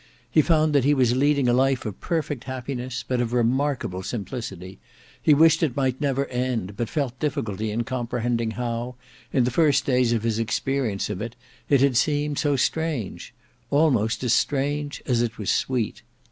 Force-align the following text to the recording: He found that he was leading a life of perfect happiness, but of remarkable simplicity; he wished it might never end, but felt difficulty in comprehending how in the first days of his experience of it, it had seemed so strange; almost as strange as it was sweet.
He 0.31 0.41
found 0.41 0.73
that 0.73 0.83
he 0.83 0.95
was 0.95 1.15
leading 1.15 1.47
a 1.47 1.53
life 1.53 1.85
of 1.85 2.01
perfect 2.01 2.45
happiness, 2.45 3.05
but 3.07 3.21
of 3.21 3.33
remarkable 3.33 4.01
simplicity; 4.01 4.79
he 5.21 5.35
wished 5.35 5.61
it 5.61 5.75
might 5.75 6.01
never 6.01 6.25
end, 6.25 6.75
but 6.75 6.89
felt 6.89 7.19
difficulty 7.19 7.69
in 7.69 7.83
comprehending 7.83 8.49
how 8.57 8.95
in 9.31 9.43
the 9.43 9.51
first 9.51 9.85
days 9.85 10.11
of 10.11 10.23
his 10.23 10.39
experience 10.39 11.11
of 11.11 11.21
it, 11.21 11.35
it 11.69 11.81
had 11.81 11.95
seemed 11.97 12.39
so 12.39 12.55
strange; 12.55 13.31
almost 13.69 14.23
as 14.23 14.33
strange 14.33 15.03
as 15.05 15.21
it 15.21 15.37
was 15.37 15.51
sweet. 15.51 16.01